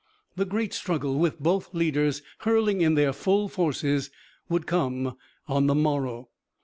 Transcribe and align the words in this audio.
The 0.35 0.45
great 0.45 0.73
struggle, 0.73 1.19
with 1.19 1.39
both 1.39 1.75
leaders 1.75 2.23
hurling 2.39 2.81
in 2.81 2.95
their 2.95 3.13
full 3.13 3.47
forces, 3.47 4.09
would 4.49 4.65
come 4.65 5.15
on 5.47 5.67
the 5.67 5.75
morrow. 5.75 6.29